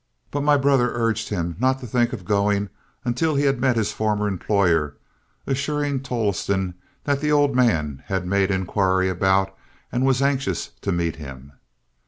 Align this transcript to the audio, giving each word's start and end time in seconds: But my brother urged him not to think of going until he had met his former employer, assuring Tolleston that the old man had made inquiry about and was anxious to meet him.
But 0.31 0.41
my 0.41 0.57
brother 0.57 0.93
urged 0.95 1.29
him 1.29 1.55
not 1.59 1.77
to 1.79 1.85
think 1.85 2.11
of 2.11 2.25
going 2.25 2.69
until 3.05 3.35
he 3.35 3.43
had 3.45 3.61
met 3.61 3.75
his 3.77 3.91
former 3.91 4.27
employer, 4.27 4.95
assuring 5.45 5.99
Tolleston 6.01 6.73
that 7.03 7.21
the 7.21 7.31
old 7.31 7.55
man 7.55 8.01
had 8.07 8.25
made 8.25 8.49
inquiry 8.49 9.09
about 9.09 9.55
and 9.91 10.03
was 10.03 10.19
anxious 10.23 10.69
to 10.81 10.91
meet 10.91 11.17
him. 11.17 11.51